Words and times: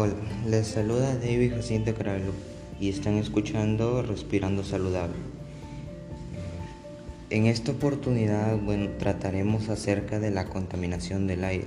Hola, 0.00 0.14
les 0.46 0.68
saluda 0.68 1.16
David 1.16 1.54
Jacinto 1.56 1.92
Caralo 1.92 2.32
y 2.78 2.88
están 2.88 3.14
escuchando 3.14 4.00
Respirando 4.00 4.62
Saludable. 4.62 5.16
En 7.30 7.46
esta 7.46 7.72
oportunidad, 7.72 8.56
bueno, 8.58 8.90
trataremos 9.00 9.68
acerca 9.70 10.20
de 10.20 10.30
la 10.30 10.44
contaminación 10.44 11.26
del 11.26 11.42
aire. 11.42 11.66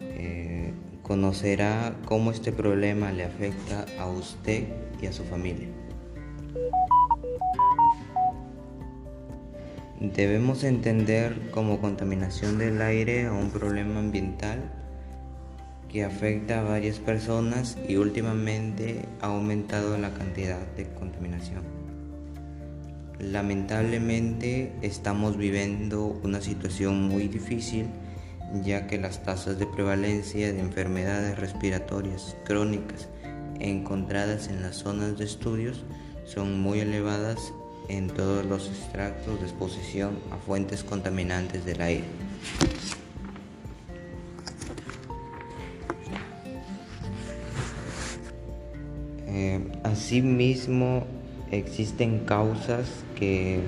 Eh, 0.00 0.72
conocerá 1.02 1.94
cómo 2.06 2.30
este 2.30 2.52
problema 2.52 3.12
le 3.12 3.24
afecta 3.24 3.84
a 3.98 4.08
usted 4.08 4.64
y 5.02 5.06
a 5.06 5.12
su 5.12 5.24
familia. 5.24 5.68
Debemos 10.00 10.64
entender 10.64 11.50
como 11.50 11.82
contaminación 11.82 12.56
del 12.56 12.80
aire 12.80 13.26
a 13.26 13.32
un 13.34 13.50
problema 13.50 14.00
ambiental 14.00 14.87
que 15.88 16.04
afecta 16.04 16.60
a 16.60 16.62
varias 16.62 16.98
personas 16.98 17.76
y 17.88 17.96
últimamente 17.96 19.04
ha 19.20 19.26
aumentado 19.26 19.96
la 19.98 20.12
cantidad 20.12 20.60
de 20.76 20.88
contaminación. 20.90 21.62
Lamentablemente 23.18 24.72
estamos 24.82 25.36
viviendo 25.36 26.20
una 26.22 26.40
situación 26.40 27.02
muy 27.08 27.26
difícil 27.28 27.86
ya 28.64 28.86
que 28.86 28.98
las 28.98 29.22
tasas 29.22 29.58
de 29.58 29.66
prevalencia 29.66 30.52
de 30.52 30.60
enfermedades 30.60 31.38
respiratorias 31.38 32.36
crónicas 32.44 33.08
encontradas 33.60 34.48
en 34.48 34.62
las 34.62 34.76
zonas 34.76 35.18
de 35.18 35.24
estudios 35.24 35.84
son 36.24 36.60
muy 36.60 36.80
elevadas 36.80 37.52
en 37.88 38.08
todos 38.08 38.44
los 38.44 38.68
extractos 38.68 39.40
de 39.40 39.46
exposición 39.46 40.18
a 40.30 40.36
fuentes 40.36 40.84
contaminantes 40.84 41.64
del 41.64 41.80
aire. 41.80 42.04
Eh, 49.40 49.60
asimismo, 49.84 51.04
existen 51.52 52.24
causas 52.24 53.04
que 53.14 53.60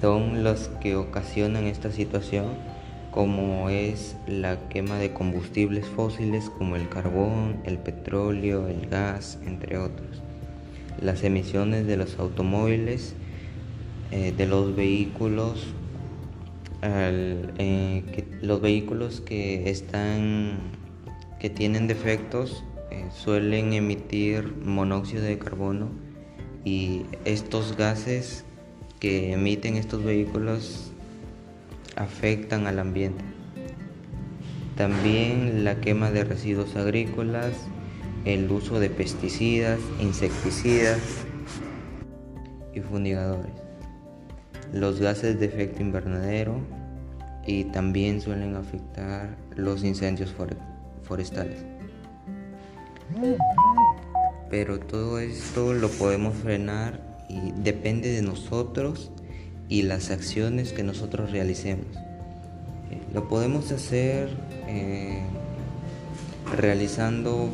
son 0.00 0.44
las 0.44 0.68
que 0.80 0.94
ocasionan 0.94 1.64
esta 1.64 1.90
situación, 1.90 2.50
como 3.10 3.68
es 3.68 4.14
la 4.28 4.68
quema 4.68 4.96
de 4.98 5.12
combustibles 5.12 5.86
fósiles 5.86 6.50
como 6.50 6.76
el 6.76 6.88
carbón, 6.88 7.56
el 7.64 7.78
petróleo, 7.78 8.68
el 8.68 8.86
gas, 8.86 9.40
entre 9.44 9.76
otros. 9.76 10.22
Las 11.00 11.24
emisiones 11.24 11.84
de 11.88 11.96
los 11.96 12.16
automóviles, 12.20 13.14
eh, 14.12 14.32
de 14.36 14.46
los 14.46 14.76
vehículos, 14.76 15.66
eh, 16.82 18.04
los 18.40 18.60
vehículos 18.60 19.20
que 19.20 19.68
están 19.68 20.78
que 21.40 21.50
tienen 21.50 21.88
defectos 21.88 22.62
eh, 22.90 23.06
suelen 23.12 23.72
emitir 23.72 24.56
monóxido 24.64 25.22
de 25.22 25.38
carbono 25.38 25.90
y 26.64 27.06
estos 27.24 27.76
gases 27.76 28.44
que 28.98 29.32
emiten 29.32 29.76
estos 29.76 30.04
vehículos 30.04 30.90
afectan 31.96 32.66
al 32.66 32.78
ambiente. 32.78 33.24
También 34.76 35.64
la 35.64 35.80
quema 35.80 36.10
de 36.10 36.24
residuos 36.24 36.74
agrícolas, 36.76 37.52
el 38.24 38.50
uso 38.50 38.80
de 38.80 38.90
pesticidas, 38.90 39.78
insecticidas 40.00 41.00
y 42.74 42.80
fumigadores, 42.80 43.52
los 44.72 45.00
gases 45.00 45.38
de 45.38 45.46
efecto 45.46 45.82
invernadero 45.82 46.60
y 47.46 47.64
también 47.64 48.20
suelen 48.20 48.56
afectar 48.56 49.36
los 49.56 49.84
incendios 49.84 50.34
forestales. 51.02 51.64
Pero 54.50 54.80
todo 54.80 55.18
esto 55.18 55.72
lo 55.74 55.88
podemos 55.88 56.36
frenar 56.36 57.00
y 57.28 57.52
depende 57.52 58.10
de 58.10 58.22
nosotros 58.22 59.10
y 59.68 59.82
las 59.82 60.10
acciones 60.10 60.72
que 60.72 60.82
nosotros 60.82 61.30
realicemos. 61.30 61.86
Lo 63.14 63.28
podemos 63.28 63.70
hacer 63.72 64.28
eh, 64.66 65.22
realizando 66.56 67.48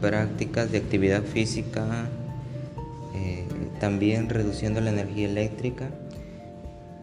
prácticas 0.00 0.70
de 0.70 0.78
actividad 0.78 1.22
física, 1.22 2.08
eh, 3.14 3.44
también 3.80 4.28
reduciendo 4.28 4.80
la 4.80 4.90
energía 4.90 5.28
eléctrica 5.28 5.88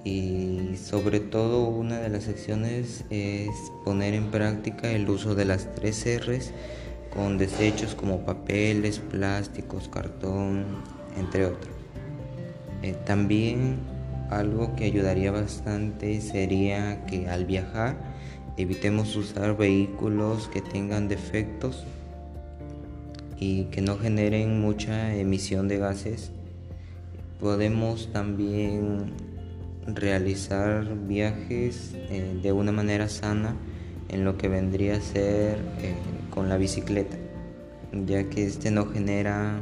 y 0.03 0.75
sobre 0.75 1.19
todo 1.19 1.63
una 1.63 1.99
de 1.99 2.09
las 2.09 2.27
acciones 2.27 3.05
es 3.09 3.49
poner 3.85 4.13
en 4.13 4.31
práctica 4.31 4.91
el 4.91 5.09
uso 5.09 5.33
de 5.33 5.45
las 5.45 5.73
tres 5.73 6.05
R's 6.05 6.51
con 7.13 7.37
desechos 7.37 7.95
como 7.95 8.21
papeles, 8.25 8.99
plásticos, 8.99 9.87
cartón, 9.87 10.65
entre 11.17 11.45
otros. 11.45 11.73
Eh, 12.81 12.95
también 13.05 13.77
algo 14.29 14.75
que 14.75 14.85
ayudaría 14.85 15.31
bastante 15.31 16.19
sería 16.21 17.05
que 17.05 17.29
al 17.29 17.45
viajar 17.45 17.95
evitemos 18.57 19.15
usar 19.15 19.55
vehículos 19.55 20.47
que 20.47 20.61
tengan 20.61 21.07
defectos 21.07 21.85
y 23.39 23.65
que 23.65 23.81
no 23.81 23.97
generen 23.97 24.61
mucha 24.61 25.15
emisión 25.15 25.67
de 25.67 25.77
gases. 25.77 26.31
Podemos 27.39 28.11
también 28.11 29.13
realizar 29.85 30.87
viajes 31.07 31.91
eh, 31.93 32.39
de 32.41 32.51
una 32.51 32.71
manera 32.71 33.09
sana 33.09 33.55
en 34.13 34.23
lo 34.23 34.37
que 34.37 34.47
vendría 34.47 34.97
a 34.97 35.01
ser 35.01 35.57
eh, 35.81 35.95
con 36.29 36.47
la 36.47 36.57
bicicleta, 36.57 37.17
ya 38.05 38.29
que 38.29 38.45
este 38.45 38.69
no 38.69 38.85
genera 38.85 39.61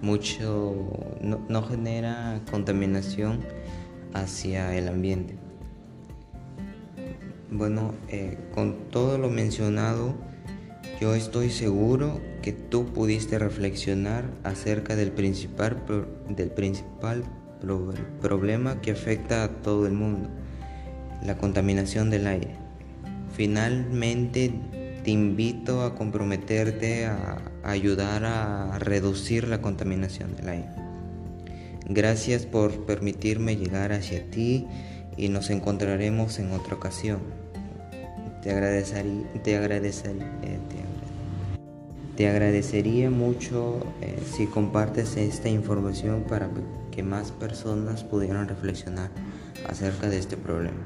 mucho, 0.00 0.74
no, 1.20 1.62
genera 1.62 2.40
contaminación 2.50 3.40
hacia 4.14 4.74
el 4.74 4.88
ambiente. 4.88 5.36
Bueno, 7.50 7.94
eh, 8.08 8.38
con 8.54 8.88
todo 8.90 9.18
lo 9.18 9.28
mencionado, 9.28 10.14
yo 11.00 11.14
estoy 11.14 11.50
seguro 11.50 12.20
que 12.42 12.52
tú 12.52 12.86
pudiste 12.86 13.38
reflexionar 13.38 14.24
acerca 14.44 14.96
del 14.96 15.12
principal, 15.12 15.76
del 16.28 16.50
principal 16.50 17.24
problema 18.22 18.80
que 18.80 18.92
afecta 18.92 19.44
a 19.44 19.48
todo 19.48 19.86
el 19.86 19.92
mundo, 19.92 20.28
la 21.22 21.36
contaminación 21.36 22.08
del 22.08 22.26
aire. 22.26 22.67
Finalmente 23.38 24.52
te 25.04 25.12
invito 25.12 25.82
a 25.82 25.94
comprometerte 25.94 27.06
a 27.06 27.40
ayudar 27.62 28.24
a 28.24 28.80
reducir 28.80 29.46
la 29.46 29.62
contaminación 29.62 30.34
del 30.34 30.48
aire. 30.48 30.68
Gracias 31.88 32.46
por 32.46 32.84
permitirme 32.84 33.54
llegar 33.54 33.92
hacia 33.92 34.28
ti 34.28 34.66
y 35.16 35.28
nos 35.28 35.50
encontraremos 35.50 36.40
en 36.40 36.50
otra 36.50 36.74
ocasión. 36.74 37.20
Te 38.42 38.50
agradecería, 38.50 39.32
te 39.44 39.56
agradecería, 39.56 40.26
eh, 40.42 40.58
te 42.16 42.28
agradecería 42.28 43.08
mucho 43.08 43.86
eh, 44.00 44.18
si 44.36 44.46
compartes 44.46 45.16
esta 45.16 45.48
información 45.48 46.24
para 46.28 46.50
que 46.90 47.04
más 47.04 47.30
personas 47.30 48.02
pudieran 48.02 48.48
reflexionar 48.48 49.10
acerca 49.68 50.08
de 50.08 50.18
este 50.18 50.36
problema. 50.36 50.84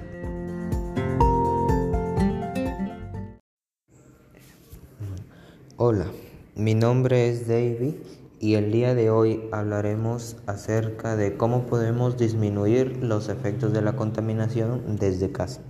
Hola, 5.85 6.07
mi 6.55 6.77
nombre 6.77 7.29
es 7.29 7.49
David 7.49 7.95
y 8.39 8.55
el 8.55 8.71
día 8.71 8.95
de 8.95 9.11
hoy 9.11 9.49
hablaremos 9.51 10.37
acerca 10.47 11.17
de 11.17 11.37
cómo 11.37 11.67
podemos 11.67 12.17
disminuir 12.17 12.99
los 13.03 13.29
efectos 13.29 13.73
de 13.73 13.83
la 13.83 13.97
contaminación 13.97 14.97
desde 15.01 15.33
casa. 15.33 15.61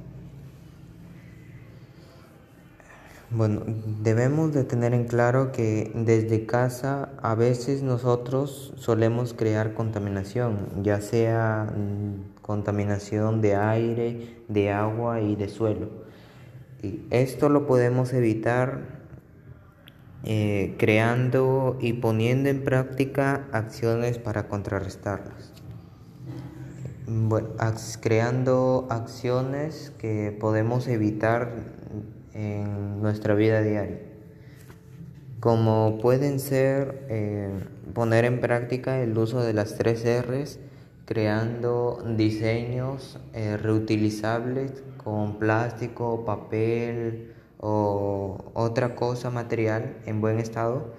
Bueno, 3.31 3.62
debemos 4.02 4.52
de 4.52 4.64
tener 4.64 4.92
en 4.92 5.04
claro 5.06 5.50
que 5.50 5.90
desde 5.94 6.44
casa 6.44 7.08
a 7.22 7.34
veces 7.34 7.82
nosotros 7.82 8.75
solemos 8.76 9.32
crear 9.32 9.72
contaminación, 9.72 10.82
ya 10.82 11.00
sea 11.00 11.72
mm, 11.75 12.42
contaminación 12.42 13.40
de 13.40 13.56
aire, 13.56 14.37
de 14.46 14.72
agua 14.72 15.22
y 15.22 15.37
de 15.37 15.48
suelo. 15.48 15.88
Y 16.82 17.00
esto 17.08 17.48
lo 17.48 17.66
podemos 17.66 18.12
evitar 18.12 19.00
eh, 20.24 20.76
creando 20.78 21.76
y 21.80 21.94
poniendo 21.94 22.48
en 22.48 22.62
práctica 22.62 23.48
acciones 23.50 24.19
para 24.19 24.46
contrarrestarlas. 24.46 25.52
Creando 28.00 28.86
acciones 28.88 29.92
que 29.98 30.36
podemos 30.38 30.86
evitar 30.86 31.52
en 32.34 33.02
nuestra 33.02 33.34
vida 33.34 33.62
diaria, 33.62 33.98
como 35.40 35.98
pueden 36.00 36.38
ser 36.38 37.04
eh, 37.08 37.50
poner 37.92 38.25
en 38.25 38.40
práctica 38.40 39.00
el 39.00 39.18
uso 39.18 39.42
de 39.42 39.52
las 39.52 39.76
tres 39.76 40.04
R's, 40.04 40.60
creando 41.04 42.00
diseños 42.16 43.18
eh, 43.34 43.56
reutilizables 43.56 44.84
con 45.02 45.40
plástico, 45.40 46.25
papel 46.25 47.32
o 47.64 48.50
otra 48.55 48.97
cosa 48.97 49.31
material 49.31 49.97
en 50.05 50.20
buen 50.20 50.41
estado 50.41 50.93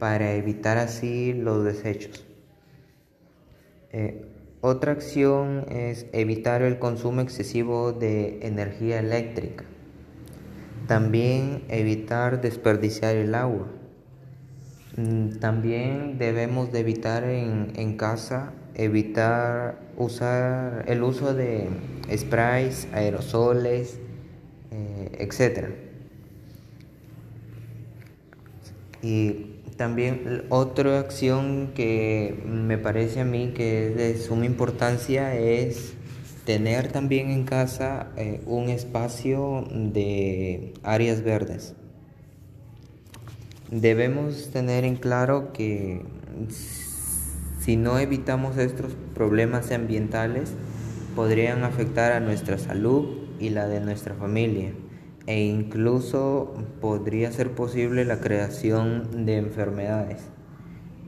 para 0.00 0.32
evitar 0.32 0.76
así 0.76 1.32
los 1.32 1.64
desechos. 1.64 2.26
Eh, 3.92 4.26
otra 4.60 4.90
acción 4.92 5.66
es 5.70 6.06
evitar 6.12 6.62
el 6.62 6.80
consumo 6.80 7.20
excesivo 7.20 7.92
de 7.92 8.40
energía 8.42 8.98
eléctrica. 8.98 9.64
También 10.88 11.62
evitar 11.68 12.40
desperdiciar 12.40 13.14
el 13.14 13.36
agua. 13.36 13.68
Mm, 14.96 15.38
también 15.38 16.18
debemos 16.18 16.72
de 16.72 16.80
evitar 16.80 17.22
en, 17.22 17.96
casa, 17.96 18.52
evitar 18.74 19.78
usar 19.96 20.84
el 20.88 21.04
uso 21.04 21.32
de 21.32 21.68
sprays, 22.16 22.88
aerosoles, 22.92 24.00
eh, 24.72 25.12
etc. 25.20 25.87
Y 29.02 29.58
también 29.76 30.44
otra 30.48 30.98
acción 30.98 31.70
que 31.74 32.42
me 32.44 32.78
parece 32.78 33.20
a 33.20 33.24
mí 33.24 33.52
que 33.54 33.88
es 33.88 33.96
de 33.96 34.18
suma 34.18 34.44
importancia 34.44 35.36
es 35.36 35.94
tener 36.44 36.90
también 36.90 37.30
en 37.30 37.44
casa 37.44 38.08
eh, 38.16 38.40
un 38.46 38.68
espacio 38.70 39.66
de 39.70 40.74
áreas 40.82 41.22
verdes. 41.22 41.74
Debemos 43.70 44.50
tener 44.50 44.84
en 44.84 44.96
claro 44.96 45.52
que 45.52 46.02
si 47.60 47.76
no 47.76 47.98
evitamos 47.98 48.56
estos 48.56 48.96
problemas 49.14 49.70
ambientales, 49.70 50.52
podrían 51.14 51.64
afectar 51.64 52.12
a 52.12 52.20
nuestra 52.20 52.58
salud 52.58 53.28
y 53.38 53.50
la 53.50 53.68
de 53.68 53.80
nuestra 53.80 54.14
familia 54.14 54.72
e 55.28 55.44
incluso 55.44 56.54
podría 56.80 57.30
ser 57.30 57.50
posible 57.50 58.06
la 58.06 58.18
creación 58.18 59.26
de 59.26 59.36
enfermedades. 59.36 60.22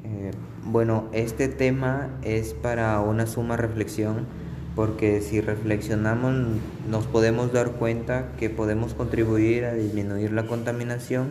Eh, 0.04 0.32
bueno, 0.62 1.08
este 1.12 1.48
tema 1.48 2.10
es 2.22 2.52
para 2.52 3.00
una 3.00 3.26
suma 3.26 3.56
reflexión 3.56 4.26
porque 4.76 5.22
si 5.22 5.40
reflexionamos 5.40 6.34
nos 6.90 7.06
podemos 7.06 7.54
dar 7.54 7.70
cuenta 7.72 8.32
que 8.38 8.50
podemos 8.50 8.92
contribuir 8.92 9.64
a 9.64 9.72
disminuir 9.72 10.32
la 10.32 10.46
contaminación 10.46 11.28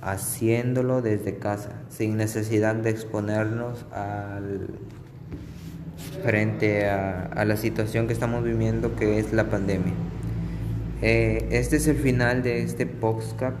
haciéndolo 0.00 1.02
desde 1.02 1.36
casa, 1.36 1.82
sin 1.90 2.16
necesidad 2.16 2.74
de 2.74 2.88
exponernos 2.88 3.84
al, 3.92 4.68
frente 6.24 6.88
a, 6.88 7.26
a 7.26 7.44
la 7.44 7.58
situación 7.58 8.06
que 8.06 8.14
estamos 8.14 8.42
viviendo 8.42 8.96
que 8.96 9.18
es 9.18 9.34
la 9.34 9.50
pandemia. 9.50 9.92
Eh, 11.04 11.48
este 11.50 11.76
es 11.76 11.88
el 11.88 11.96
final 11.96 12.44
de 12.44 12.62
este 12.62 12.86
podcast. 12.86 13.56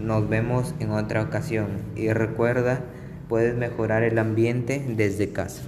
Nos 0.00 0.26
vemos 0.28 0.74
en 0.80 0.90
otra 0.90 1.22
ocasión. 1.22 1.68
Y 1.96 2.10
recuerda, 2.12 2.82
puedes 3.28 3.54
mejorar 3.54 4.02
el 4.04 4.18
ambiente 4.18 4.82
desde 4.88 5.32
casa. 5.32 5.62